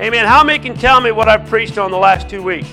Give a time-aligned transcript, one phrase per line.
[0.00, 0.24] Amen.
[0.24, 2.70] How many can tell me what I've preached on the last two weeks?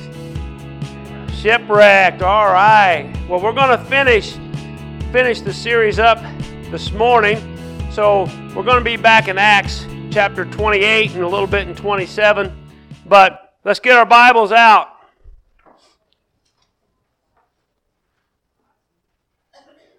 [1.34, 2.22] Shipwrecked.
[2.22, 3.14] All right.
[3.28, 4.38] Well, we're going to finish
[5.12, 6.20] finish the series up
[6.72, 7.38] this morning.
[7.92, 11.76] So we're going to be back in Acts chapter 28 and a little bit in
[11.76, 12.66] 27.
[13.06, 14.88] But let's get our Bibles out.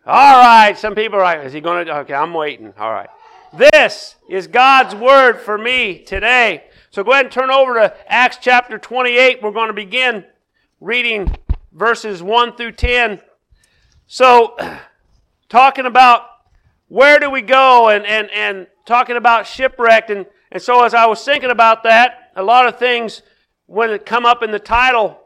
[0.06, 0.78] All right.
[0.78, 1.98] Some people are like, is he going to?
[1.98, 2.72] Okay, I'm waiting.
[2.78, 3.10] All right.
[3.52, 6.64] This is God's word for me today.
[6.90, 9.42] So go ahead and turn over to Acts chapter 28.
[9.42, 10.24] We're going to begin
[10.80, 11.36] reading
[11.72, 13.20] verses 1 through 10.
[14.06, 14.56] So,
[15.50, 16.22] talking about
[16.88, 20.08] where do we go and, and, and talking about shipwrecked.
[20.08, 23.20] And, and so, as I was thinking about that, a lot of things
[23.66, 25.20] when it come up in the title.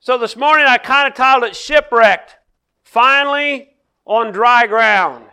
[0.00, 2.36] So, this morning I kind of titled it Shipwrecked.
[2.84, 3.70] Finally
[4.04, 5.27] on dry ground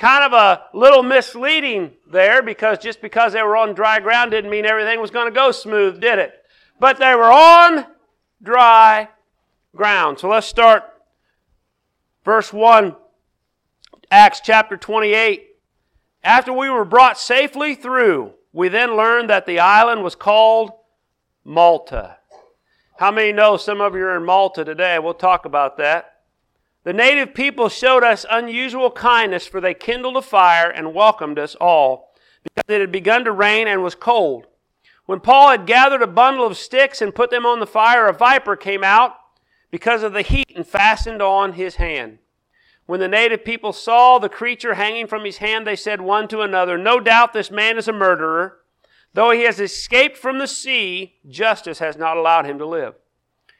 [0.00, 4.50] kind of a little misleading there because just because they were on dry ground didn't
[4.50, 6.32] mean everything was going to go smooth, did it?
[6.80, 7.84] But they were on
[8.42, 9.10] dry
[9.76, 10.18] ground.
[10.18, 10.84] So let's start
[12.24, 12.96] verse 1,
[14.10, 15.48] Acts chapter 28.
[16.24, 20.70] After we were brought safely through, we then learned that the island was called
[21.44, 22.16] Malta.
[22.98, 24.98] How many know some of you are in Malta today?
[24.98, 26.19] We'll talk about that.
[26.82, 31.54] The native people showed us unusual kindness, for they kindled a fire and welcomed us
[31.60, 34.46] all, because it had begun to rain and was cold.
[35.04, 38.14] When Paul had gathered a bundle of sticks and put them on the fire, a
[38.14, 39.16] viper came out
[39.70, 42.18] because of the heat and fastened on his hand.
[42.86, 46.40] When the native people saw the creature hanging from his hand, they said one to
[46.40, 48.58] another, No doubt this man is a murderer.
[49.12, 52.94] Though he has escaped from the sea, justice has not allowed him to live.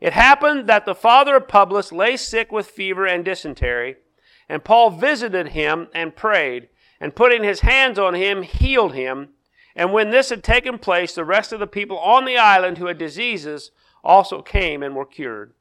[0.00, 3.96] It happened that the father of Publius lay sick with fever and dysentery,
[4.48, 6.68] and Paul visited him and prayed,
[7.00, 9.30] and putting his hands on him, healed him.
[9.74, 12.86] And when this had taken place, the rest of the people on the island who
[12.86, 13.70] had diseases
[14.04, 15.52] also came and were cured.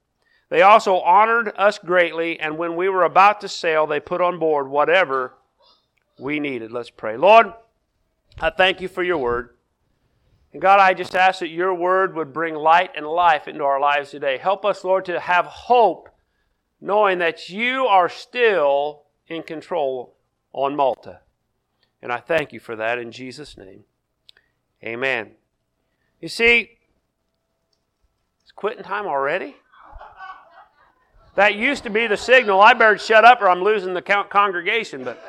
[0.50, 4.38] They also honored us greatly, and when we were about to sail, they put on
[4.38, 5.34] board whatever
[6.19, 6.72] we needed.
[6.72, 7.18] Let's pray.
[7.18, 7.53] Lord,
[8.40, 9.55] I thank you for your word.
[10.56, 13.78] And God, I just ask that your word would bring light and life into our
[13.78, 14.38] lives today.
[14.38, 16.08] Help us, Lord, to have hope
[16.80, 20.16] knowing that you are still in control
[20.54, 21.20] on Malta.
[22.02, 23.84] And I thank you for that in Jesus' name.
[24.82, 25.32] Amen.
[26.22, 26.78] You see,
[28.42, 29.58] it's quitting time already?
[31.36, 32.62] That used to be the signal.
[32.62, 35.04] I better shut up or I'm losing the congregation.
[35.04, 35.22] But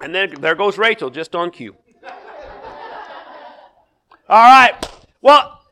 [0.00, 1.76] and then there goes Rachel just on cue.
[4.28, 4.74] All right.
[5.22, 5.62] Well,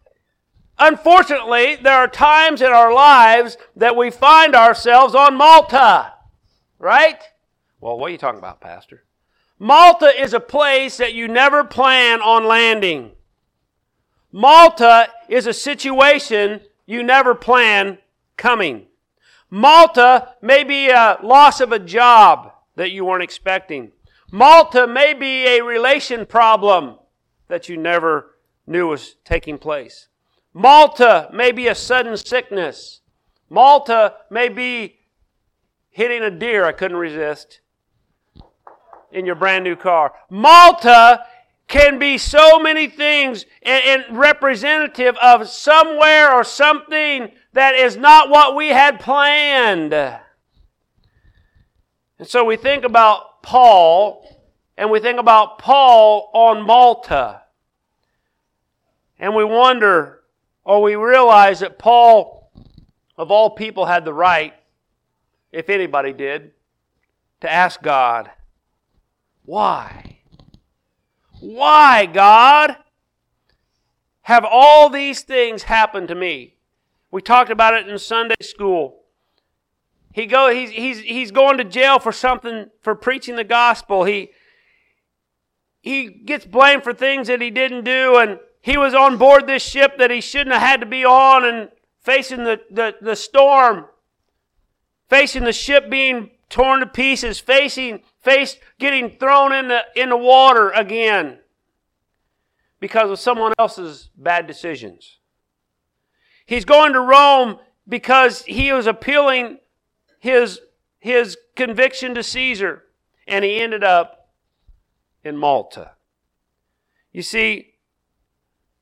[0.79, 6.15] unfortunately, there are times in our lives that we find ourselves on Malta,
[6.79, 7.23] right?
[7.81, 9.05] Well, what are you talking about, Pastor?
[9.59, 13.13] Malta is a place that you never plan on landing.
[14.33, 17.99] Malta is a situation you never plan
[18.37, 18.87] coming.
[19.51, 23.93] Malta may be a loss of a job that you weren't expecting.
[24.31, 26.97] Malta may be a relation problem
[27.49, 28.36] that you never
[28.67, 30.09] knew was taking place.
[30.53, 33.01] Malta may be a sudden sickness.
[33.49, 34.97] Malta may be
[35.91, 37.61] hitting a deer I couldn't resist
[39.13, 40.13] in your brand new car.
[40.31, 41.25] Malta
[41.69, 48.31] can be so many things and, and, representative of somewhere or something that is not
[48.31, 49.93] what we had planned.
[49.93, 50.21] And
[52.23, 54.25] so we think about Paul
[54.77, 57.43] and we think about Paul on Malta.
[59.19, 60.23] And we wonder,
[60.65, 62.51] or we realize that Paul,
[63.17, 64.55] of all people, had the right,
[65.53, 66.53] if anybody did,
[67.41, 68.31] to ask God,
[69.45, 70.19] why?
[71.41, 72.77] Why, God,
[74.23, 76.57] have all these things happened to me?
[77.11, 79.05] We talked about it in Sunday school.
[80.13, 84.05] He go, he's, he's, he's going to jail for something, for preaching the gospel.
[84.05, 84.31] He,
[85.81, 89.63] he gets blamed for things that he didn't do, and he was on board this
[89.63, 91.69] ship that he shouldn't have had to be on and
[92.01, 93.87] facing the, the, the storm,
[95.09, 100.17] facing the ship being torn to pieces, facing, face getting thrown in the, in the
[100.17, 101.39] water again.
[102.81, 105.19] because of someone else's bad decisions.
[106.45, 107.59] He's going to Rome
[107.89, 109.59] because he was appealing
[110.19, 110.61] his,
[110.99, 112.83] his conviction to Caesar,
[113.29, 114.31] and he ended up
[115.23, 115.93] in Malta.
[117.13, 117.75] You see,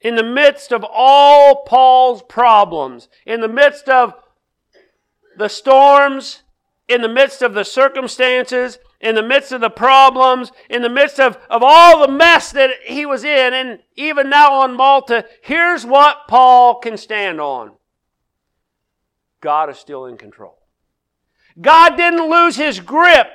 [0.04, 4.14] in the midst of all Paul's problems, in the midst of
[5.36, 6.42] the storms,
[6.86, 11.18] in the midst of the circumstances, in the midst of the problems, in the midst
[11.18, 15.86] of, of all the mess that he was in, and even now on Malta, here's
[15.86, 17.72] what Paul can stand on
[19.40, 20.58] God is still in control.
[21.58, 23.28] God didn't lose his grip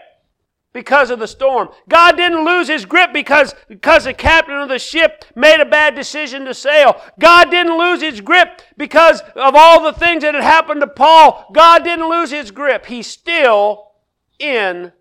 [0.73, 1.69] because of the storm.
[1.87, 5.95] God didn't lose his grip because, because the captain of the ship made a bad
[5.95, 7.01] decision to sail.
[7.19, 11.47] God didn't lose his grip because of all the things that had happened to Paul.
[11.53, 12.85] God didn't lose his grip.
[12.85, 13.91] He's still
[14.37, 14.91] in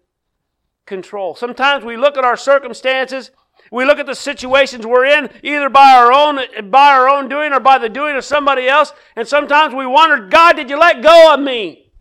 [0.87, 1.35] control.
[1.35, 3.31] Sometimes we look at our circumstances,
[3.71, 6.41] we look at the situations we're in, either by our own
[6.71, 10.29] by our own doing or by the doing of somebody else, and sometimes we wonder,
[10.29, 11.93] God, did you let go of me?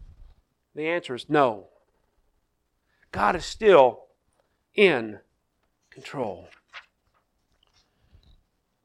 [0.76, 1.68] The answer is no.
[3.12, 4.06] God is still
[4.76, 5.20] in
[5.90, 6.48] control.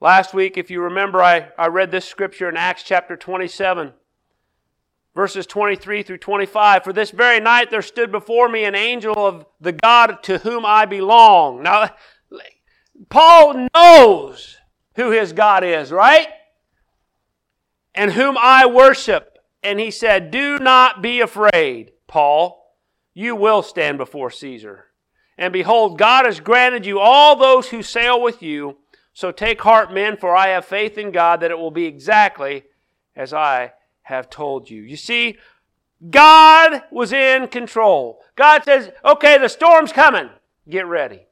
[0.00, 3.92] Last week, if you remember, I, I read this scripture in Acts chapter 27
[5.14, 6.84] verses 23 through 25.
[6.84, 10.64] For this very night there stood before me an angel of the God to whom
[10.64, 11.62] I belong.
[11.62, 11.90] Now,
[13.08, 14.56] Paul knows
[14.96, 16.28] who his God is, right?
[17.94, 19.38] And whom I worship.
[19.62, 22.61] And he said, Do not be afraid, Paul.
[23.14, 24.86] You will stand before Caesar.
[25.36, 28.78] And behold, God has granted you all those who sail with you.
[29.12, 32.64] So take heart, men, for I have faith in God that it will be exactly
[33.14, 33.72] as I
[34.02, 34.82] have told you.
[34.82, 35.38] You see,
[36.10, 38.20] God was in control.
[38.36, 40.30] God says, okay, the storm's coming.
[40.68, 41.26] Get ready.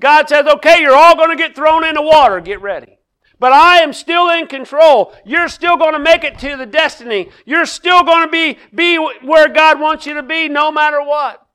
[0.00, 2.40] God says, okay, you're all going to get thrown into water.
[2.40, 2.98] Get ready.
[3.44, 5.12] But I am still in control.
[5.22, 7.28] You're still going to make it to the destiny.
[7.44, 11.46] You're still going to be, be where God wants you to be no matter what.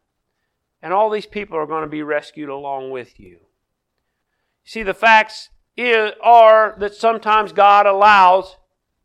[0.83, 3.39] And all these people are going to be rescued along with you.
[4.63, 5.49] See, the facts
[6.21, 8.57] are that sometimes God allows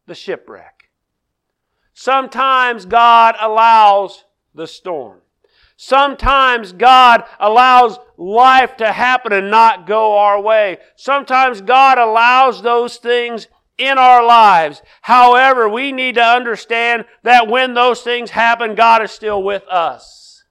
[0.07, 0.91] the shipwreck.
[1.95, 5.23] Sometimes God allows the storm.
[5.77, 10.79] Sometimes God allows life to happen and not go our way.
[10.97, 14.83] Sometimes God allows those things in our lives.
[15.03, 20.45] However, we need to understand that when those things happen, God is still with us.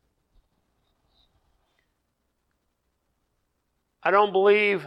[4.04, 4.86] I don't believe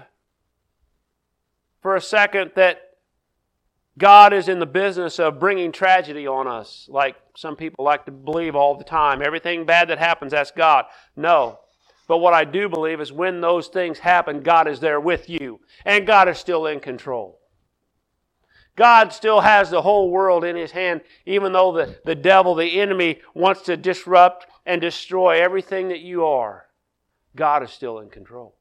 [1.81, 2.86] for a second that
[3.99, 8.13] God is in the business of bringing tragedy on us, like some people like to
[8.13, 9.23] believe all the time.
[9.23, 10.85] Everything bad that happens, that's God.
[11.17, 11.61] No.
[12.07, 15.61] But what I do believe is when those things happen, God is there with you,
[15.85, 17.41] and God is still in control.
[18.77, 22.79] God still has the whole world in his hand, even though the, the devil, the
[22.79, 26.67] enemy, wants to disrupt and destroy everything that you are.
[27.35, 28.55] God is still in control.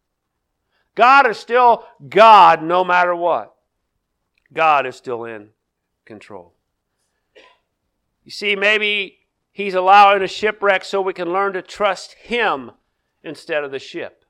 [0.95, 3.54] God is still God no matter what.
[4.53, 5.49] God is still in
[6.05, 6.53] control.
[8.23, 9.19] You see, maybe
[9.51, 12.71] He's allowing a shipwreck so we can learn to trust Him
[13.23, 14.25] instead of the ship.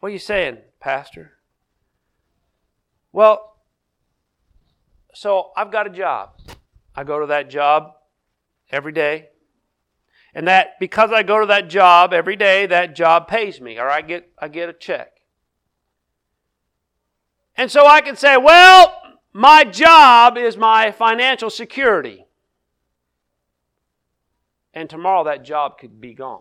[0.00, 1.32] What are you saying, Pastor?
[3.12, 3.56] Well,
[5.14, 6.30] so I've got a job.
[6.94, 7.92] I go to that job
[8.70, 9.28] every day.
[10.34, 13.88] And that because I go to that job every day, that job pays me, or
[13.88, 15.13] I get I get a check.
[17.56, 19.00] And so I can say, well,
[19.32, 22.26] my job is my financial security.
[24.72, 26.40] And tomorrow that job could be gone.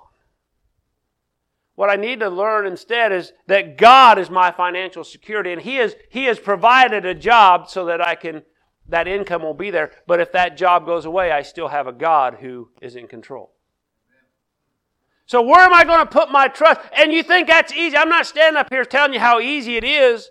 [1.76, 5.78] What I need to learn instead is that God is my financial security and He,
[5.78, 8.44] is, he has provided a job so that I can,
[8.90, 9.92] that income will be there.
[10.06, 13.54] But if that job goes away, I still have a God who is in control.
[15.26, 16.82] So where am I going to put my trust?
[16.96, 17.98] And you think that's easy.
[17.98, 20.30] I'm not standing up here telling you how easy it is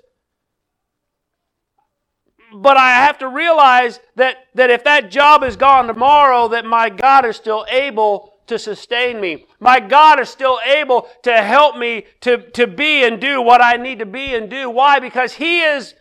[2.54, 6.88] but I have to realize that, that if that job is gone tomorrow, that my
[6.88, 9.46] God is still able to sustain me.
[9.60, 13.76] My God is still able to help me to, to be and do what I
[13.76, 14.68] need to be and do.
[14.68, 14.98] Why?
[14.98, 15.94] Because He is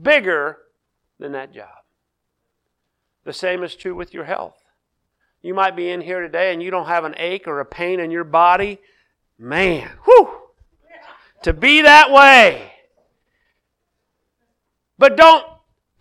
[0.00, 0.58] bigger
[1.18, 1.68] than that job.
[3.24, 4.56] The same is true with your health.
[5.42, 8.00] You might be in here today and you don't have an ache or a pain
[8.00, 8.80] in your body.
[9.38, 10.30] Man, whew,
[11.42, 12.72] to be that way.
[14.98, 15.44] But don't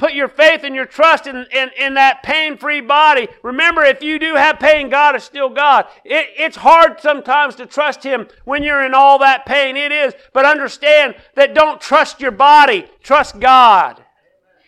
[0.01, 3.27] put your faith and your trust in, in, in that pain free body.
[3.43, 5.85] Remember, if you do have pain, God is still God.
[6.03, 9.77] It, it's hard sometimes to trust Him when you're in all that pain.
[9.77, 10.15] It is.
[10.33, 14.03] But understand that don't trust your body, trust God.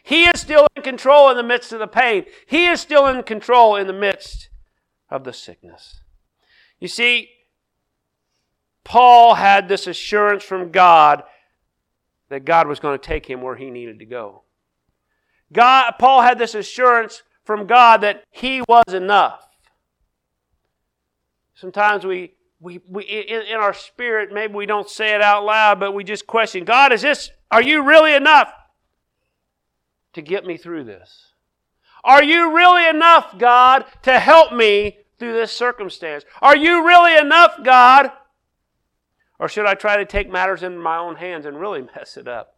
[0.03, 3.23] He is still in control in the midst of the pain, He is still in
[3.23, 4.49] control in the midst
[5.09, 6.01] of the sickness.
[6.79, 7.29] You see,
[8.83, 11.23] Paul had this assurance from God
[12.29, 14.43] that God was going to take him where he needed to go.
[15.53, 19.47] God, Paul had this assurance from God that he was enough.
[21.53, 25.79] Sometimes we, we, we in, in our spirit, maybe we don't say it out loud,
[25.79, 28.51] but we just question God, is this, are you really enough
[30.13, 31.33] to get me through this?
[32.03, 36.25] Are you really enough, God, to help me through this circumstance?
[36.41, 38.11] Are you really enough, God?
[39.39, 42.27] Or should I try to take matters into my own hands and really mess it
[42.27, 42.57] up?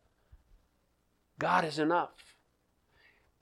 [1.37, 2.24] God is enough.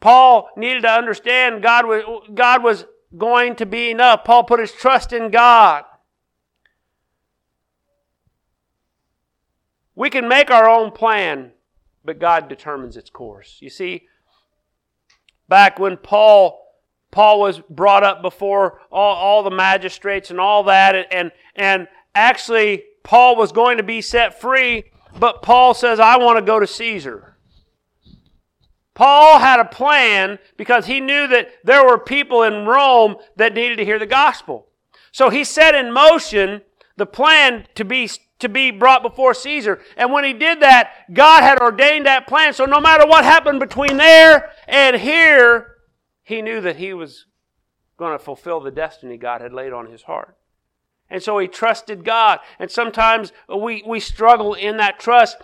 [0.03, 2.83] Paul needed to understand God was, God was
[3.17, 4.25] going to be enough.
[4.25, 5.86] Paul put his trust in God.
[9.95, 11.53] We can make our own plan,
[12.03, 13.60] but God determines its course.
[13.62, 14.07] You see,
[15.48, 16.60] back when Paul
[17.10, 22.83] Paul was brought up before all, all the magistrates and all that, and and actually
[23.03, 24.83] Paul was going to be set free,
[25.17, 27.32] but Paul says, I want to go to Caesar.
[28.93, 33.77] Paul had a plan because he knew that there were people in Rome that needed
[33.77, 34.67] to hear the gospel.
[35.12, 36.62] So he set in motion
[36.95, 38.09] the plan to be,
[38.39, 39.79] to be brought before Caesar.
[39.97, 42.53] And when he did that, God had ordained that plan.
[42.53, 45.77] So no matter what happened between there and here,
[46.23, 47.25] he knew that he was
[47.97, 50.38] going to fulfill the destiny God had laid on his heart.
[51.13, 52.39] And so he trusted God.
[52.58, 55.38] And sometimes we, we struggle in that trust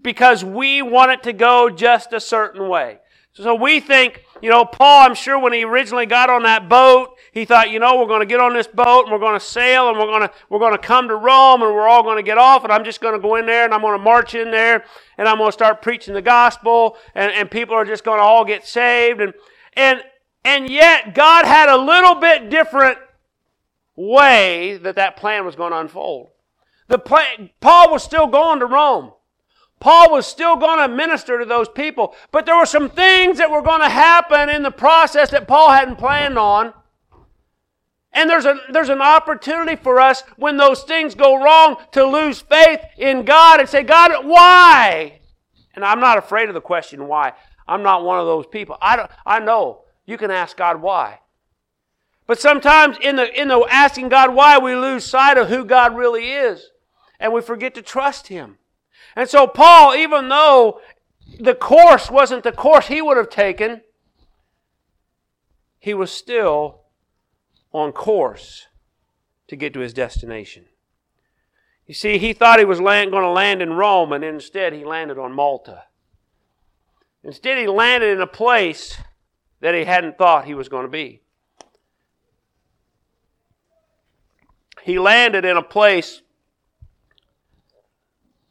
[0.00, 2.98] because we want it to go just a certain way.
[3.34, 7.16] So we think, you know, Paul, I'm sure when he originally got on that boat,
[7.32, 9.44] he thought, you know, we're going to get on this boat and we're going to
[9.44, 12.16] sail and we're going to, we're going to come to Rome and we're all going
[12.16, 14.02] to get off and I'm just going to go in there and I'm going to
[14.02, 14.84] march in there
[15.18, 18.22] and I'm going to start preaching the gospel and, and people are just going to
[18.22, 19.20] all get saved.
[19.20, 19.34] And,
[19.74, 20.02] and,
[20.42, 22.98] and yet God had a little bit different
[23.96, 26.30] way that that plan was going to unfold.
[26.88, 29.12] The plan, Paul was still going to Rome.
[29.80, 33.50] Paul was still going to minister to those people, but there were some things that
[33.50, 36.72] were going to happen in the process that Paul hadn't planned on.
[38.12, 42.40] And there's, a, there's an opportunity for us when those things go wrong to lose
[42.40, 45.20] faith in God and say, God, why?
[45.74, 47.32] And I'm not afraid of the question why.
[47.66, 48.76] I'm not one of those people.
[48.80, 51.20] I, don't, I know you can ask God why.
[52.26, 55.96] But sometimes in the, in the asking God why, we lose sight of who God
[55.96, 56.70] really is.
[57.18, 58.58] And we forget to trust Him.
[59.14, 60.80] And so Paul, even though
[61.38, 63.82] the course wasn't the course he would have taken,
[65.78, 66.82] he was still
[67.72, 68.66] on course
[69.48, 70.66] to get to his destination.
[71.86, 74.84] You see, he thought he was land, going to land in Rome, and instead he
[74.84, 75.84] landed on Malta.
[77.24, 78.96] Instead, he landed in a place
[79.60, 81.22] that he hadn't thought he was going to be.
[84.82, 86.22] He landed in a place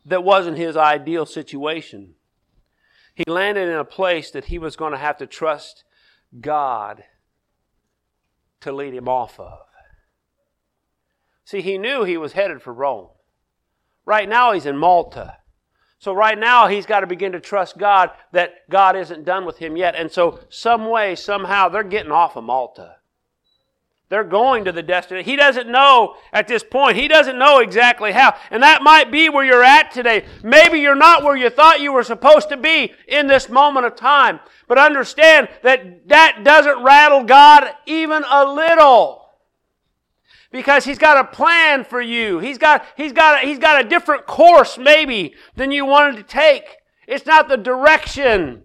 [0.05, 2.15] that wasn't his ideal situation.
[3.13, 5.83] He landed in a place that he was going to have to trust
[6.39, 7.03] God
[8.61, 9.59] to lead him off of.
[11.43, 13.09] See, he knew he was headed for Rome.
[14.05, 15.37] Right now, he's in Malta.
[15.99, 19.57] So, right now, he's got to begin to trust God that God isn't done with
[19.57, 19.95] him yet.
[19.95, 22.95] And so, some way, somehow, they're getting off of Malta.
[24.11, 25.23] They're going to the destination.
[25.23, 26.97] He doesn't know at this point.
[26.97, 28.35] He doesn't know exactly how.
[28.49, 30.25] And that might be where you're at today.
[30.43, 33.95] Maybe you're not where you thought you were supposed to be in this moment of
[33.95, 34.41] time.
[34.67, 39.29] But understand that that doesn't rattle God even a little.
[40.51, 42.39] Because He's got a plan for you.
[42.39, 46.23] He's got, he's got, a, he's got a different course maybe than you wanted to
[46.23, 46.79] take.
[47.07, 48.63] It's not the direction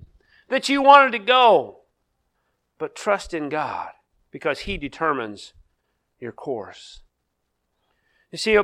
[0.49, 1.83] that you wanted to go.
[2.79, 3.91] But trust in God
[4.37, 5.55] because He determines
[6.21, 7.01] your course.
[8.31, 8.59] You see,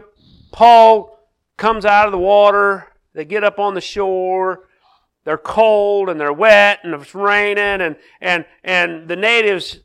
[0.52, 1.19] Paul
[1.57, 4.69] comes out of the water, they get up on the shore,
[5.25, 9.79] they're cold and they're wet and it's raining and, and, and the natives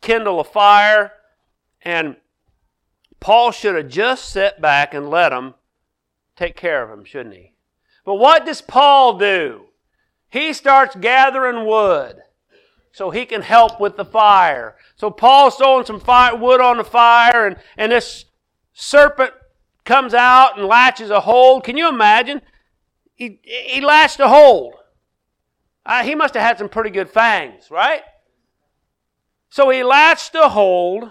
[0.00, 1.12] kindle a fire
[1.82, 2.16] and
[3.20, 5.56] Paul should have just sat back and let them
[6.36, 7.52] take care of them, shouldn't he?
[8.06, 9.66] But what does Paul do?
[10.30, 12.22] He starts gathering wood
[12.94, 14.76] so he can help with the fire.
[14.94, 18.26] So Paul's throwing some fire, wood on the fire, and, and this
[18.72, 19.32] serpent
[19.84, 21.64] comes out and latches a hold.
[21.64, 22.40] Can you imagine?
[23.16, 24.74] He, he latched a hold.
[25.84, 28.02] Uh, he must have had some pretty good fangs, right?
[29.50, 31.10] So he latched a hold,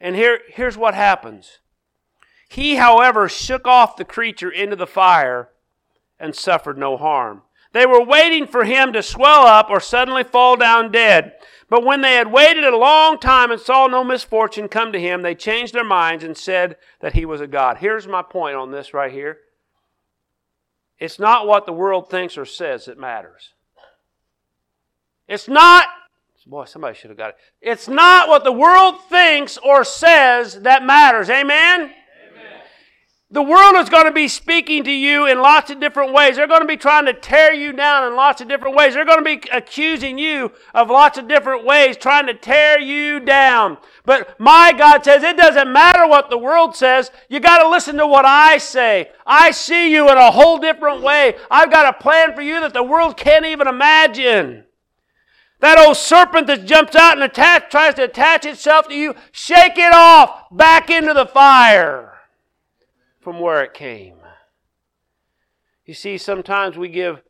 [0.00, 1.58] and here, here's what happens.
[2.48, 5.50] He, however, shook off the creature into the fire
[6.18, 7.42] and suffered no harm.
[7.74, 11.32] They were waiting for him to swell up or suddenly fall down dead.
[11.68, 15.22] But when they had waited a long time and saw no misfortune come to him,
[15.22, 17.78] they changed their minds and said that he was a god.
[17.78, 19.38] Here's my point on this right here.
[21.00, 23.54] It's not what the world thinks or says that matters.
[25.26, 25.88] It's not,
[26.46, 27.36] boy, somebody should have got it.
[27.60, 31.28] It's not what the world thinks or says that matters.
[31.28, 31.90] Amen?
[33.30, 36.36] The world is going to be speaking to you in lots of different ways.
[36.36, 38.94] They're going to be trying to tear you down in lots of different ways.
[38.94, 43.18] They're going to be accusing you of lots of different ways, trying to tear you
[43.18, 43.78] down.
[44.04, 47.10] But my God says it doesn't matter what the world says.
[47.28, 49.10] You got to listen to what I say.
[49.26, 51.34] I see you in a whole different way.
[51.50, 54.64] I've got a plan for you that the world can't even imagine.
[55.58, 59.78] That old serpent that jumps out and attach, tries to attach itself to you, shake
[59.78, 62.13] it off back into the fire
[63.24, 64.18] from where it came.
[65.86, 67.22] You see, sometimes we give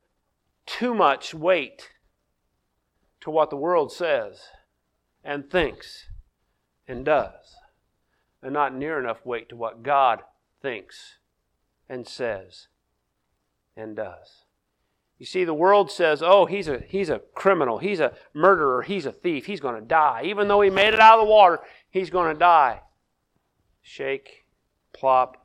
[0.67, 1.91] too much weight
[3.21, 4.43] to what the world says
[5.23, 6.09] and thinks
[6.87, 7.57] and does,
[8.43, 10.23] and not near enough weight to what God
[10.61, 11.19] thinks
[11.89, 12.67] and says
[13.77, 14.45] and does.
[15.19, 19.07] You see, the world says, oh, he's a, he's a criminal, he's a murderer, he's
[19.07, 20.23] a thief, he's going to die.
[20.25, 22.81] Even though he made it out of the water, he's going to die.
[23.81, 24.45] Shake,
[24.93, 25.44] plop,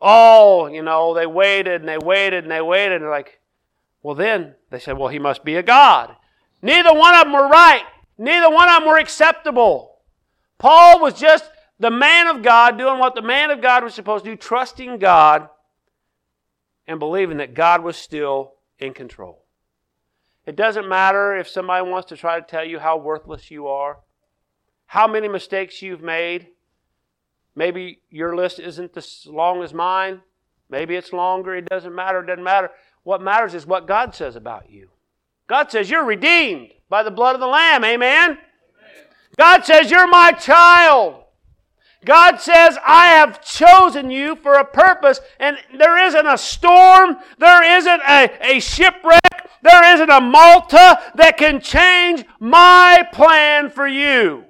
[0.00, 2.96] oh, you know, they waited and they waited and they waited.
[2.96, 3.40] And they're like,
[4.02, 6.14] well, then they said, well, he must be a God.
[6.62, 7.84] Neither one of them were right.
[8.18, 9.98] Neither one of them were acceptable.
[10.58, 14.24] Paul was just the man of God doing what the man of God was supposed
[14.24, 15.48] to do, trusting God
[16.86, 19.44] and believing that God was still in control.
[20.46, 23.98] It doesn't matter if somebody wants to try to tell you how worthless you are,
[24.86, 26.48] how many mistakes you've made.
[27.56, 30.20] Maybe your list isn't as long as mine.
[30.68, 31.54] Maybe it's longer.
[31.54, 32.20] It doesn't matter.
[32.20, 32.70] It doesn't matter.
[33.04, 34.90] What matters is what God says about you.
[35.46, 37.84] God says you're redeemed by the blood of the Lamb.
[37.84, 38.30] Amen?
[38.30, 38.38] Amen.
[39.38, 41.24] God says you're my child.
[42.04, 47.78] God says, I have chosen you for a purpose, and there isn't a storm, there
[47.78, 54.44] isn't a, a shipwreck, there isn't a Malta that can change my plan for you.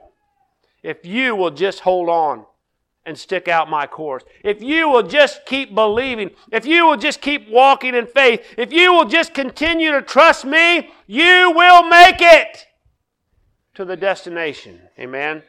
[0.82, 2.44] If you will just hold on
[3.06, 4.22] and stick out my course.
[4.42, 8.72] If you will just keep believing, if you will just keep walking in faith, if
[8.72, 12.66] you will just continue to trust me, you will make it
[13.74, 14.80] to the destination.
[14.98, 15.42] Amen?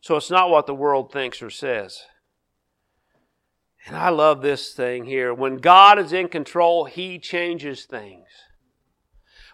[0.00, 2.02] So it's not what the world thinks or says.
[3.86, 5.34] And I love this thing here.
[5.34, 8.26] When God is in control, He changes things.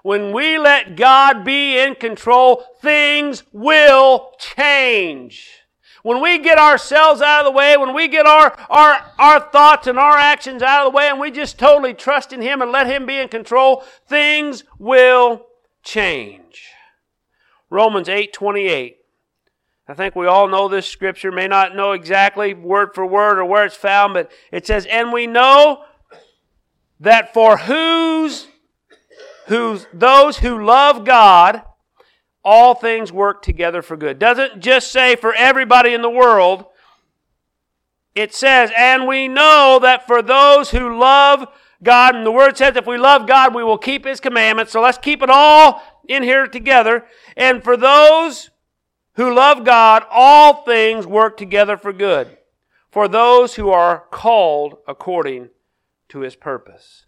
[0.02, 5.57] When we let God be in control, things will change.
[6.02, 9.86] When we get ourselves out of the way, when we get our, our, our thoughts
[9.86, 12.70] and our actions out of the way, and we just totally trust in Him and
[12.70, 15.46] let Him be in control, things will
[15.82, 16.68] change.
[17.70, 18.96] Romans 8 28.
[19.90, 23.44] I think we all know this scripture, may not know exactly word for word or
[23.46, 25.84] where it's found, but it says, And we know
[27.00, 28.48] that for whose,
[29.46, 31.62] whose those who love God,
[32.48, 34.18] all things work together for good.
[34.18, 36.64] Doesn't just say for everybody in the world.
[38.14, 41.46] It says, and we know that for those who love
[41.82, 44.72] God, and the word says if we love God, we will keep His commandments.
[44.72, 47.04] So let's keep it all in here together.
[47.36, 48.48] And for those
[49.16, 52.38] who love God, all things work together for good.
[52.90, 55.50] For those who are called according
[56.08, 57.04] to His purpose.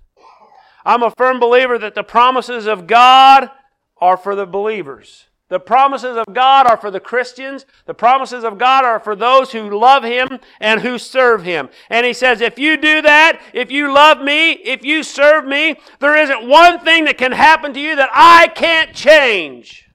[0.85, 3.49] I'm a firm believer that the promises of God
[3.97, 5.29] are for the believers.
[5.51, 7.67] The promises of God are for the Christians.
[7.85, 11.69] The promises of God are for those who love Him and who serve Him.
[11.91, 15.75] And He says, if you do that, if you love me, if you serve me,
[15.99, 19.91] there isn't one thing that can happen to you that I can't change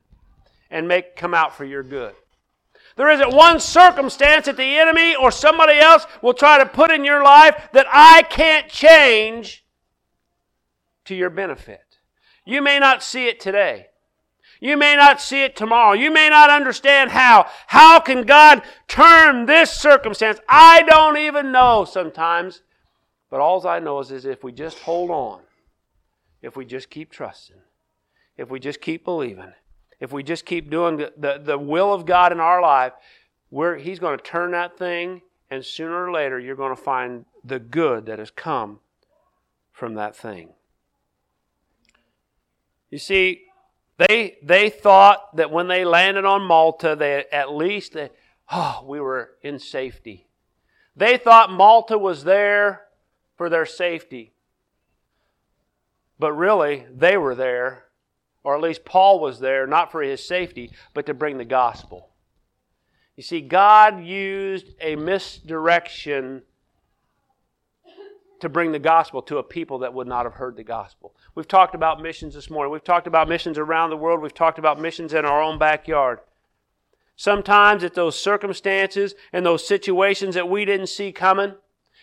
[0.69, 2.13] and make come out for your good.
[2.97, 7.05] There isn't one circumstance that the enemy or somebody else will try to put in
[7.05, 9.65] your life that I can't change
[11.05, 11.79] to your benefit.
[12.45, 13.87] You may not see it today.
[14.59, 15.93] You may not see it tomorrow.
[15.93, 17.47] You may not understand how.
[17.67, 20.39] How can God turn this circumstance?
[20.47, 22.61] I don't even know sometimes.
[23.29, 25.41] But all I know is, is if we just hold on,
[26.41, 27.57] if we just keep trusting,
[28.37, 29.53] if we just keep believing,
[29.99, 32.93] if we just keep doing the, the, the will of God in our life,
[33.49, 37.25] we're, He's going to turn that thing, and sooner or later, you're going to find
[37.43, 38.79] the good that has come
[39.71, 40.49] from that thing.
[42.89, 43.44] You see,
[43.97, 48.09] they, they thought that when they landed on Malta, they at least, they,
[48.51, 50.27] oh, we were in safety.
[50.95, 52.87] They thought Malta was there
[53.37, 54.33] for their safety.
[56.19, 57.85] But really, they were there,
[58.43, 62.09] or at least Paul was there, not for his safety, but to bring the gospel.
[63.15, 66.43] You see, God used a misdirection
[68.39, 71.15] to bring the gospel to a people that would not have heard the gospel.
[71.35, 72.71] We've talked about missions this morning.
[72.71, 74.21] We've talked about missions around the world.
[74.21, 76.19] We've talked about missions in our own backyard.
[77.15, 81.53] Sometimes it's those circumstances and those situations that we didn't see coming.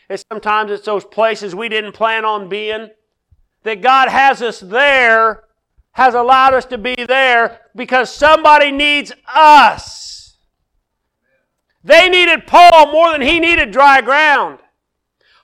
[0.09, 2.88] And sometimes it's those places we didn't plan on being.
[3.64, 5.45] That God has us there,
[5.92, 10.38] has allowed us to be there because somebody needs us.
[11.85, 14.61] They needed Paul more than he needed dry ground.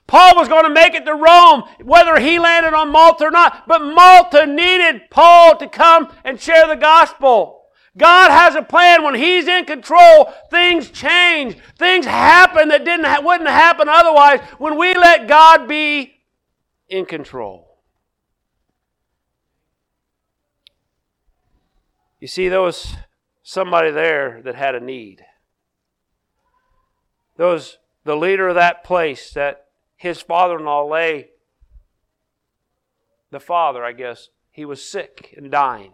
[0.09, 3.67] Paul was going to make it to Rome, whether he landed on Malta or not.
[3.67, 7.61] But Malta needed Paul to come and share the gospel.
[7.95, 9.03] God has a plan.
[9.03, 11.57] When He's in control, things change.
[11.77, 16.15] Things happen that didn't wouldn't happen otherwise when we let God be
[16.87, 17.67] in control.
[22.19, 22.95] You see, there was
[23.43, 25.23] somebody there that had a need.
[27.37, 29.67] There was the leader of that place that
[29.99, 31.27] his father in law lay,
[33.31, 35.91] the father, I guess, he was sick and dying.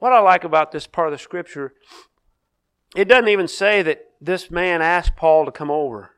[0.00, 1.74] What I like about this part of the scripture,
[2.96, 6.16] it doesn't even say that this man asked Paul to come over.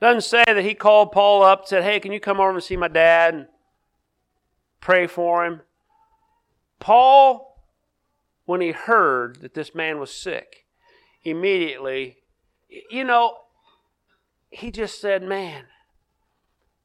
[0.00, 2.52] It doesn't say that he called Paul up and said, Hey, can you come over
[2.52, 3.46] and see my dad and
[4.80, 5.60] pray for him?
[6.78, 7.62] Paul,
[8.46, 10.64] when he heard that this man was sick,
[11.24, 12.16] immediately,
[12.90, 13.34] you know,
[14.50, 15.64] he just said, Man,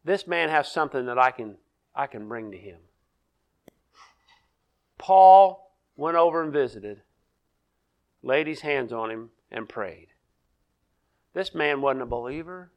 [0.04, 1.58] this man has something that I can,
[1.96, 2.78] I can bring to him.
[4.98, 7.02] Paul went over and visited,
[8.22, 10.08] laid his hands on him, and prayed.
[11.34, 12.72] This man wasn't a believer.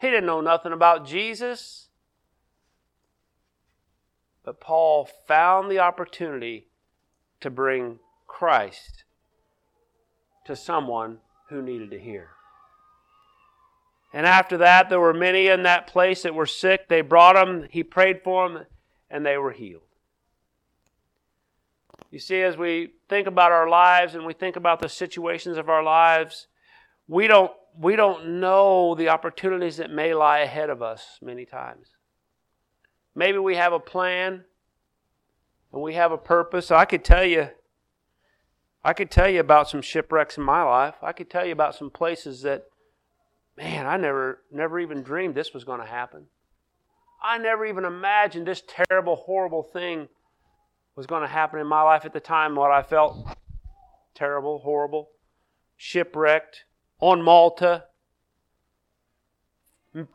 [0.00, 1.88] He didn't know nothing about Jesus.
[4.44, 6.66] But Paul found the opportunity
[7.40, 9.04] to bring Christ
[10.44, 12.30] to someone who needed to hear.
[14.12, 16.88] And after that, there were many in that place that were sick.
[16.88, 18.66] They brought them, he prayed for them,
[19.10, 19.82] and they were healed.
[22.10, 25.70] You see, as we think about our lives and we think about the situations of
[25.70, 26.46] our lives,
[27.08, 31.88] we don't, we don't know the opportunities that may lie ahead of us many times.
[33.14, 34.44] Maybe we have a plan
[35.72, 36.70] and we have a purpose.
[36.70, 37.48] I could tell you,
[38.84, 40.96] I could tell you about some shipwrecks in my life.
[41.00, 42.64] I could tell you about some places that,
[43.56, 46.26] man, I never, never even dreamed this was going to happen.
[47.22, 50.08] I never even imagined this terrible, horrible thing
[50.96, 53.16] was going to happen in my life at the time, what I felt
[54.14, 55.10] terrible, horrible,
[55.76, 56.64] shipwrecked,
[57.00, 57.84] on Malta,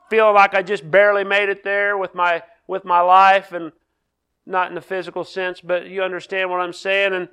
[0.10, 3.72] feeling like I just barely made it there with my with my life and
[4.46, 7.28] not in the physical sense, but you understand what I'm saying and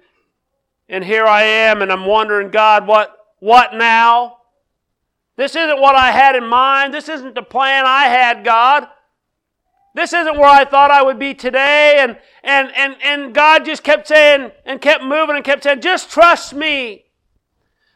[0.89, 4.39] and here I am and I'm wondering, God, what what now?
[5.37, 6.95] This isn't what I had in mind.
[6.95, 8.87] This isn't the plan I had, God.
[9.95, 11.97] This isn't where I thought I would be today.
[11.99, 16.11] And, and, and, and God just kept saying and kept moving and kept saying, just
[16.11, 17.05] trust me.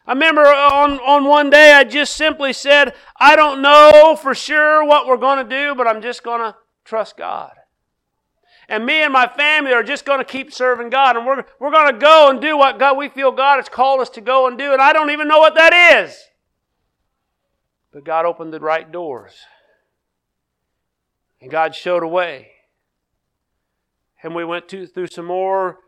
[0.06, 4.84] I remember on, on one day I just simply said, I don't know for sure
[4.84, 7.52] what we're going to do, but I'm just going to trust God.
[8.68, 11.16] And me and my family are just going to keep serving God.
[11.16, 14.00] And we're, we're going to go and do what God, we feel God has called
[14.00, 14.72] us to go and do.
[14.72, 15.72] And I don't even know what that
[16.04, 16.27] is.
[17.92, 19.32] But God opened the right doors.
[21.40, 22.48] And God showed a way.
[24.22, 25.78] And we went to, through some more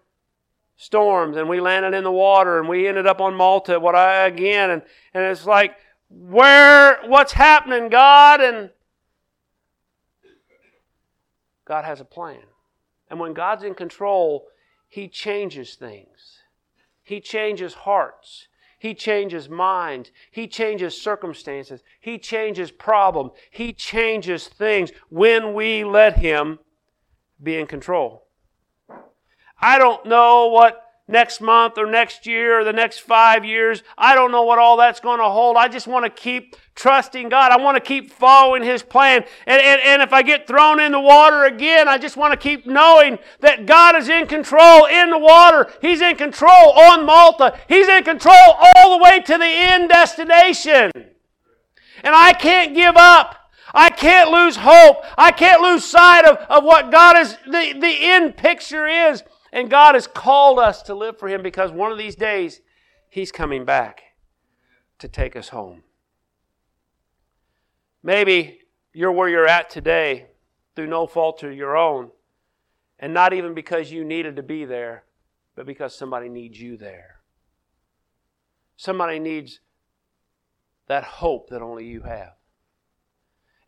[0.76, 4.26] storms and we landed in the water and we ended up on Malta what I
[4.26, 4.82] again and,
[5.12, 5.76] and it's like
[6.08, 8.70] where what's happening God and
[11.66, 12.40] God has a plan.
[13.10, 14.46] And when God's in control,
[14.88, 16.38] he changes things.
[17.02, 18.48] He changes hearts.
[18.80, 20.10] He changes minds.
[20.30, 21.82] He changes circumstances.
[22.00, 23.32] He changes problems.
[23.50, 26.58] He changes things when we let Him
[27.42, 28.26] be in control.
[29.60, 33.82] I don't know what next month or next year or the next five years.
[33.98, 35.56] I don't know what all that's going to hold.
[35.56, 37.52] I just want to keep trusting God.
[37.52, 39.24] I want to keep following His plan.
[39.46, 42.38] And, and, and if I get thrown in the water again, I just want to
[42.38, 45.70] keep knowing that God is in control in the water.
[45.82, 47.58] He's in control on Malta.
[47.68, 50.90] He's in control all the way to the end destination.
[52.02, 53.36] And I can't give up.
[53.74, 55.04] I can't lose hope.
[55.16, 59.22] I can't lose sight of, of what God is, the, the end picture is.
[59.52, 62.60] And God has called us to live for Him because one of these days
[63.08, 64.02] He's coming back
[64.98, 65.82] to take us home.
[68.02, 68.60] Maybe
[68.92, 70.26] you're where you're at today
[70.74, 72.10] through no fault of your own,
[72.98, 75.04] and not even because you needed to be there,
[75.56, 77.16] but because somebody needs you there.
[78.76, 79.60] Somebody needs
[80.86, 82.32] that hope that only you have.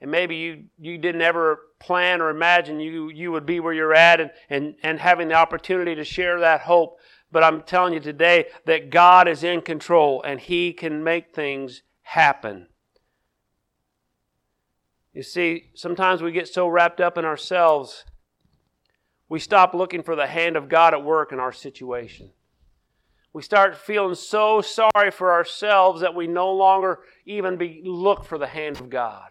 [0.01, 3.95] And maybe you, you didn't ever plan or imagine you, you would be where you're
[3.95, 6.99] at and, and, and having the opportunity to share that hope.
[7.31, 11.83] But I'm telling you today that God is in control and He can make things
[12.03, 12.69] happen.
[15.13, 18.05] You see, sometimes we get so wrapped up in ourselves,
[19.29, 22.31] we stop looking for the hand of God at work in our situation.
[23.33, 28.37] We start feeling so sorry for ourselves that we no longer even be, look for
[28.37, 29.31] the hand of God.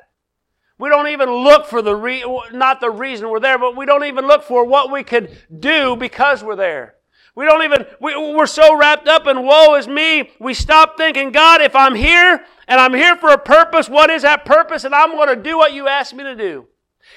[0.82, 4.04] We don't even look for the re- not the reason we're there, but we don't
[4.04, 6.96] even look for what we could do because we're there.
[7.36, 11.32] We don't even, we, we're so wrapped up in woe is me, we stop thinking,
[11.32, 14.84] God, if I'm here and I'm here for a purpose, what is that purpose?
[14.84, 16.65] And I'm going to do what you asked me to do.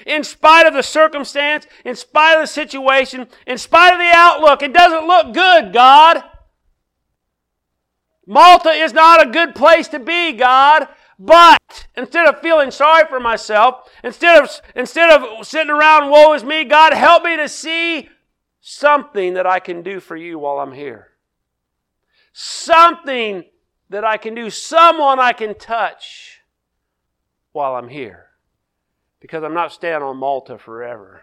[0.05, 4.61] In spite of the circumstance, in spite of the situation, in spite of the outlook,
[4.61, 6.23] it doesn't look good, God.
[8.27, 10.87] Malta is not a good place to be, God.
[11.17, 16.43] But instead of feeling sorry for myself, instead of, instead of sitting around, woe is
[16.43, 18.09] me, God, help me to see
[18.59, 21.09] something that I can do for you while I'm here.
[22.33, 23.45] Something
[23.89, 26.41] that I can do, someone I can touch
[27.51, 28.25] while I'm here.
[29.21, 31.21] Because I'm not staying on Malta forever.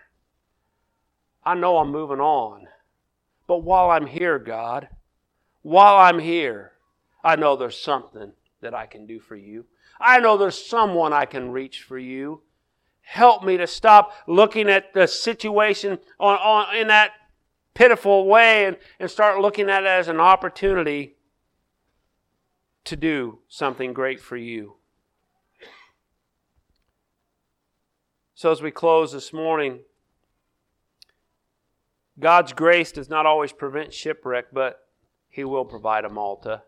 [1.44, 2.66] I know I'm moving on.
[3.46, 4.88] But while I'm here, God,
[5.60, 6.72] while I'm here,
[7.22, 9.66] I know there's something that I can do for you.
[10.02, 12.42] I know there's someone I can reach for you.
[13.02, 17.12] Help me to stop looking at the situation on, on, in that
[17.74, 21.16] pitiful way and, and start looking at it as an opportunity
[22.84, 24.76] to do something great for you.
[28.34, 29.80] So, as we close this morning,
[32.18, 34.80] God's grace does not always prevent shipwreck, but
[35.28, 36.62] He will provide a Malta.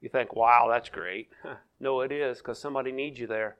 [0.00, 1.28] You think, wow, that's great.
[1.84, 3.58] no, it is, because somebody needs you there.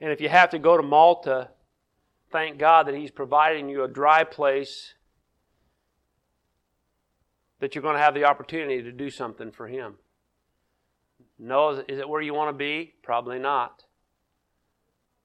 [0.00, 1.50] And if you have to go to Malta,
[2.32, 4.94] thank God that He's providing you a dry place
[7.60, 9.96] that you're going to have the opportunity to do something for Him.
[11.38, 12.94] No, is it where you want to be?
[13.02, 13.84] Probably not.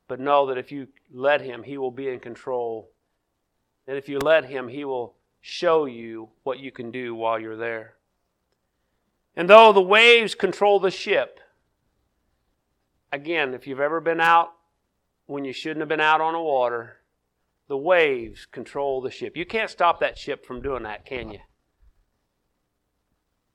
[0.09, 2.91] But know that if you let Him, He will be in control.
[3.87, 7.55] And if you let Him, He will show you what you can do while you're
[7.55, 7.96] there.
[9.37, 11.39] And though the waves control the ship,
[13.13, 14.49] again, if you've ever been out
[15.27, 16.97] when you shouldn't have been out on the water,
[17.69, 19.37] the waves control the ship.
[19.37, 21.39] You can't stop that ship from doing that, can you?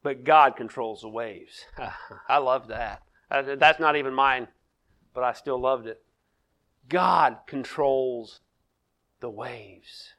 [0.02, 1.64] but God controls the waves.
[2.28, 3.02] I love that.
[3.30, 4.48] Uh, that's not even mine,
[5.14, 6.02] but I still loved it.
[6.88, 8.40] God controls
[9.20, 10.14] the waves.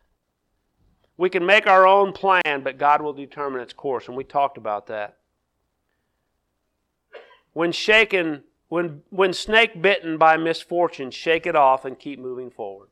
[1.17, 4.57] We can make our own plan, but God will determine its course, and we talked
[4.57, 5.17] about that.
[7.53, 12.89] When shaken, when, when snake bitten by misfortune, shake it off and keep moving forward.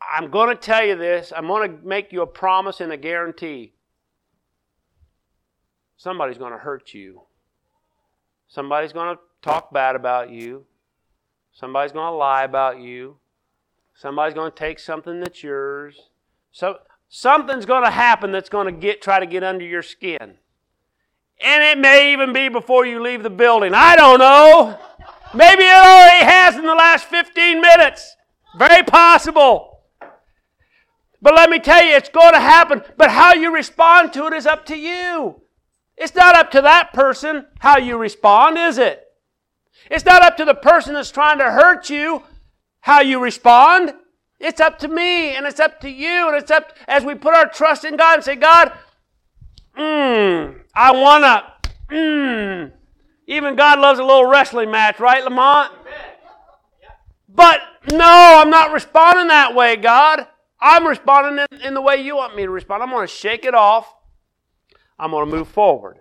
[0.00, 1.32] I'm going to tell you this.
[1.36, 3.74] I'm going to make you a promise and a guarantee
[5.96, 7.22] somebody's going to hurt you.
[8.48, 10.64] Somebody's going to talk bad about you.
[11.52, 13.18] Somebody's going to lie about you.
[13.94, 16.08] Somebody's going to take something that's yours.
[16.50, 20.38] So something's going to happen that's going to get try to get under your skin.
[21.42, 23.72] And it may even be before you leave the building.
[23.74, 24.78] I don't know.
[25.34, 28.16] Maybe it already has in the last 15 minutes.
[28.58, 29.80] Very possible.
[31.22, 32.82] But let me tell you, it's going to happen.
[32.96, 35.42] But how you respond to it is up to you.
[35.96, 39.04] It's not up to that person how you respond, is it?
[39.90, 42.22] It's not up to the person that's trying to hurt you
[42.80, 43.92] how you respond.
[44.38, 47.34] It's up to me and it's up to you and it's up as we put
[47.34, 48.72] our trust in God and say, God,
[49.76, 52.72] mm, I want to, mm.
[53.26, 55.72] Even God loves a little wrestling match, right, Lamont?
[57.28, 57.60] But
[57.92, 60.26] no, I'm not responding that way, God.
[60.60, 62.82] I'm responding in, in the way you want me to respond.
[62.82, 63.94] I'm going to shake it off.
[64.98, 65.98] I'm going to move forward.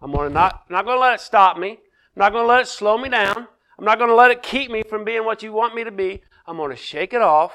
[0.00, 1.70] I'm going to not, I'm not going to let it stop me.
[1.70, 1.78] I'm
[2.16, 3.46] not going to let it slow me down.
[3.78, 5.90] I'm not going to let it keep me from being what you want me to
[5.90, 6.22] be.
[6.46, 7.52] I'm going to shake it off.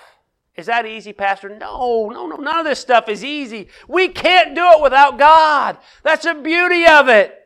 [0.56, 1.50] Is that easy, Pastor?
[1.50, 2.38] No, no, no.
[2.38, 3.68] None of this stuff is easy.
[3.88, 5.78] We can't do it without God.
[6.04, 7.41] That's the beauty of it.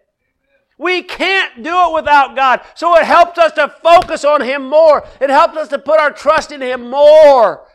[0.77, 2.61] We can't do it without God.
[2.75, 5.05] So it helps us to focus on Him more.
[5.19, 7.65] It helps us to put our trust in Him more.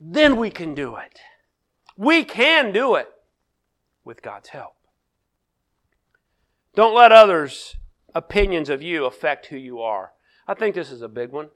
[0.00, 1.20] Then we can do it.
[1.96, 3.08] We can do it
[4.04, 4.74] with God's help.
[6.74, 7.76] Don't let others'
[8.14, 10.12] opinions of you affect who you are.
[10.46, 11.50] I think this is a big one.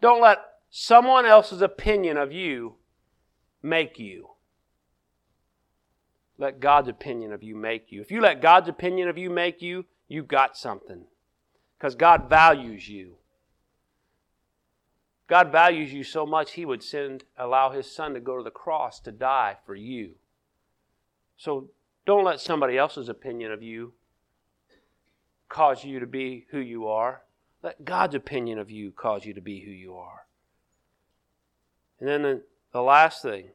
[0.00, 0.38] Don't let
[0.76, 2.74] someone else's opinion of you
[3.62, 4.30] make you.
[6.36, 8.00] Let God's opinion of you make you.
[8.00, 11.04] If you let God's opinion of you make you, you've got something.
[11.78, 13.18] Because God values you.
[15.28, 18.50] God values you so much, He would send, allow His Son to go to the
[18.50, 20.16] cross to die for you.
[21.36, 21.70] So
[22.04, 23.92] don't let somebody else's opinion of you
[25.48, 27.22] cause you to be who you are.
[27.62, 30.23] Let God's opinion of you cause you to be who you are.
[32.00, 33.50] And then the, the last thing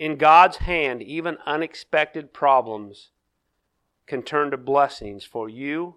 [0.00, 3.10] in God's hand, even unexpected problems
[4.06, 5.96] can turn to blessings for you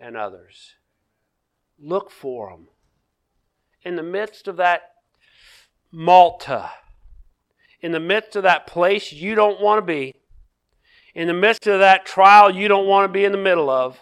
[0.00, 0.74] and others.
[1.78, 2.68] Look for them.
[3.82, 4.90] In the midst of that
[5.92, 6.70] Malta,
[7.80, 10.16] in the midst of that place you don't want to be,
[11.14, 14.00] in the midst of that trial you don't want to be in the middle of,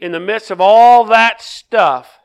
[0.00, 2.17] in the midst of all that stuff,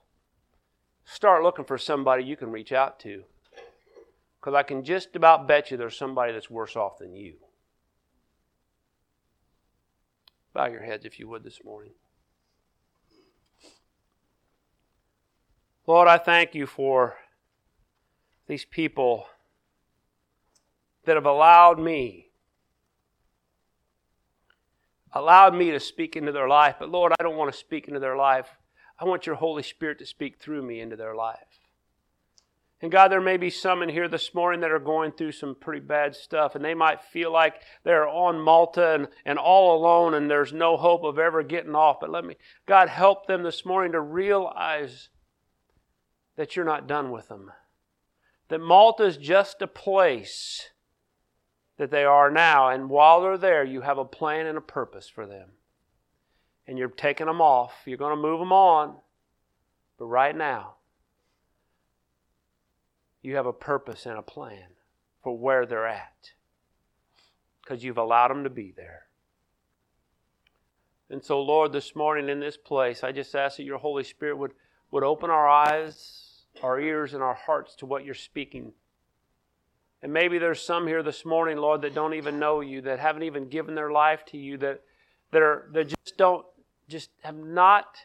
[1.13, 3.23] start looking for somebody you can reach out to.
[4.39, 7.36] Because I can just about bet you there's somebody that's worse off than you.
[10.54, 11.93] Bow your heads if you would this morning.
[15.88, 17.15] Lord, I thank you for
[18.47, 19.28] these people
[21.06, 22.30] that have allowed me
[25.15, 27.99] allowed me to speak into their life but lord i don't want to speak into
[27.99, 28.58] their life
[29.03, 31.63] i want your holy spirit to speak through me into their life
[32.83, 35.55] and God, there may be some in here this morning that are going through some
[35.55, 40.13] pretty bad stuff, and they might feel like they're on Malta and, and all alone
[40.13, 42.01] and there's no hope of ever getting off.
[42.01, 42.35] But let me,
[42.65, 45.07] God, help them this morning to realize
[46.35, 47.53] that you're not done with them.
[48.49, 50.71] That Malta is just a place
[51.77, 55.07] that they are now, and while they're there, you have a plan and a purpose
[55.07, 55.51] for them.
[56.67, 58.95] And you're taking them off, you're going to move them on.
[59.97, 60.76] But right now,
[63.21, 64.67] you have a purpose and a plan
[65.23, 66.32] for where they're at
[67.62, 69.04] because you've allowed them to be there.
[71.10, 74.38] And so, Lord, this morning in this place, I just ask that your Holy Spirit
[74.38, 74.54] would,
[74.91, 78.73] would open our eyes, our ears, and our hearts to what you're speaking.
[80.02, 83.23] And maybe there's some here this morning, Lord, that don't even know you, that haven't
[83.23, 84.82] even given their life to you, that,
[85.32, 86.45] that, are, that just don't,
[86.87, 87.97] just have not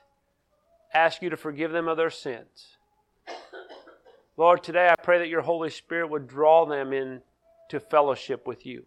[0.93, 2.77] asked you to forgive them of their sins.
[4.37, 8.85] Lord, today I pray that your Holy Spirit would draw them into fellowship with you.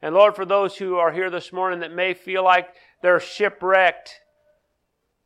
[0.00, 4.20] And Lord, for those who are here this morning that may feel like they're shipwrecked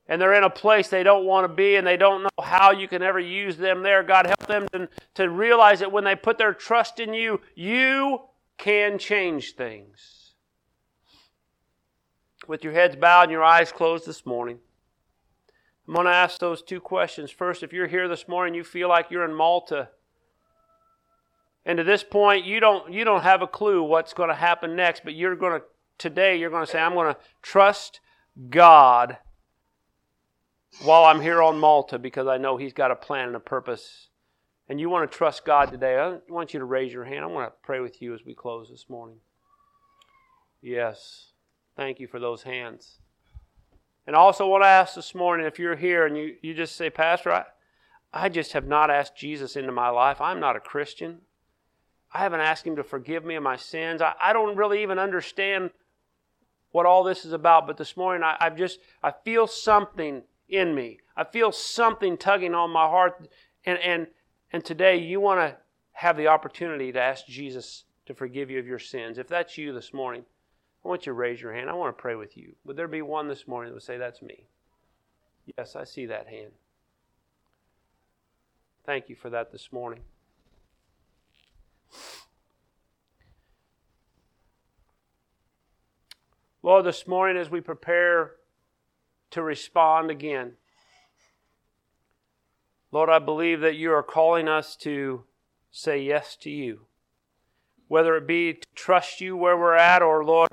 [0.09, 2.73] and they're in a place they don't want to be and they don't know how
[2.73, 6.15] you can ever use them there, God, help them to, to realize that when they
[6.15, 8.21] put their trust in you, you
[8.59, 10.16] can change things.
[12.47, 14.59] With your heads bowed and your eyes closed this morning,
[15.87, 17.31] I'm going to ask those two questions.
[17.31, 19.89] First, if you're here this morning, you feel like you're in Malta,
[21.65, 24.77] and to this point, you don't you don't have a clue what's going to happen
[24.77, 25.67] next, but you're going to
[25.99, 28.01] today you're going to say, I'm going to trust
[28.49, 29.19] God
[30.83, 34.09] while I'm here on Malta because I know He's got a plan and a purpose.
[34.69, 35.97] And you want to trust God today.
[35.97, 37.25] I want you to raise your hand.
[37.25, 39.19] I want to pray with you as we close this morning.
[40.61, 41.33] Yes.
[41.77, 42.99] Thank you for those hands.
[44.07, 46.89] And also want to ask this morning if you're here and you, you just say,
[46.89, 47.45] Pastor, I,
[48.13, 50.21] I just have not asked Jesus into my life.
[50.21, 51.19] I'm not a Christian.
[52.15, 54.01] I haven't asked Him to forgive me of my sins.
[54.01, 55.71] I, I don't really even understand
[56.71, 57.67] what all this is about.
[57.67, 61.01] But this morning, I, I've just, I feel something in me.
[61.17, 63.29] I feel something tugging on my heart.
[63.67, 64.07] And, and,
[64.53, 65.57] and today, you want to
[65.93, 69.19] have the opportunity to ask Jesus to forgive you of your sins.
[69.19, 70.25] If that's you this morning,
[70.87, 71.69] I want you to raise your hand.
[71.69, 72.55] I want to pray with you.
[72.65, 74.47] Would there be one this morning that would say, That's me?
[75.59, 76.53] Yes, I see that hand.
[78.85, 80.03] Thank you for that this morning.
[86.63, 88.35] Lord, this morning as we prepare
[89.33, 90.53] to respond again,
[92.93, 95.25] Lord, I believe that you are calling us to
[95.73, 96.83] say yes to you.
[97.89, 100.51] Whether it be to trust you where we're at, or Lord,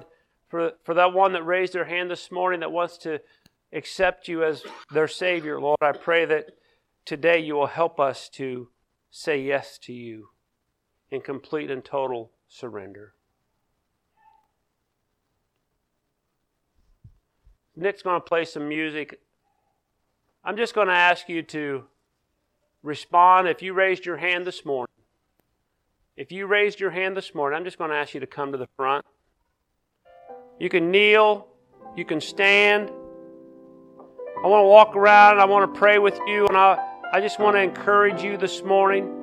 [0.53, 3.19] for, for that one that raised their hand this morning that wants to
[3.71, 6.51] accept you as their Savior, Lord, I pray that
[7.05, 8.69] today you will help us to
[9.09, 10.29] say yes to you
[11.09, 13.15] in complete and total surrender.
[17.75, 19.19] Nick's going to play some music.
[20.43, 21.85] I'm just going to ask you to
[22.83, 24.93] respond if you raised your hand this morning.
[26.15, 28.51] If you raised your hand this morning, I'm just going to ask you to come
[28.51, 29.03] to the front.
[30.59, 31.47] You can kneel,
[31.95, 32.89] you can stand.
[34.43, 36.77] I want to walk around, I want to pray with you, and I,
[37.11, 39.19] I just want to encourage you this morning.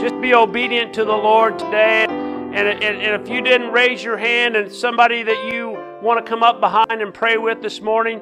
[0.00, 2.06] Just be obedient to the Lord today.
[2.08, 5.70] And, and, and if you didn't raise your hand and somebody that you
[6.02, 8.20] want to come up behind and pray with this morning,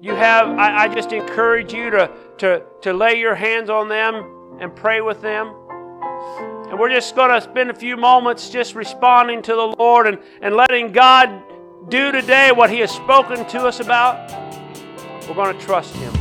[0.00, 4.58] you have, I, I just encourage you to, to, to lay your hands on them
[4.60, 5.54] and pray with them.
[6.70, 10.18] And we're just going to spend a few moments just responding to the Lord and,
[10.42, 11.42] and letting God
[11.88, 14.30] do today what He has spoken to us about.
[15.26, 16.17] We're going to trust Him.